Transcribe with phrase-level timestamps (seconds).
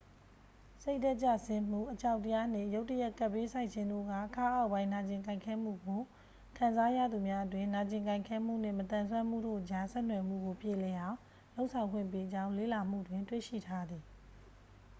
[0.83, 6.01] စိတ်ဓာတ်ကျဆင်းမှု အကြောက်တရားနှင့် ရုတ်တရက် ကပ်ဘေးဆိုက်ခြင်းတို့က ခါးအောက်ပိုင်း နာကျင်ကိုက်ခဲမှုကို
[6.57, 11.17] ခံစားရသူများအတွင်း နာကျင်ကိုက်ခဲမှုနှင့် မသန်စွမ်းမှုတို့အကြား ဆက်နွယ်မှုကို ပြေလည်အောင်
[11.55, 14.03] လုပ်ဆောင်ပေးကြောင်း လေ့လာမှုတွင် တွေ့ရှိထားသည်